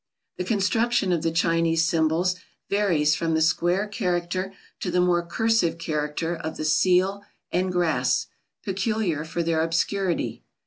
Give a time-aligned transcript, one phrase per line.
[0.37, 2.35] The construction of the Chinese symbols
[2.71, 8.25] varies from the square character to the more cursive character of the Seal and Grass,
[8.63, 10.41] peculiar for their obscurity.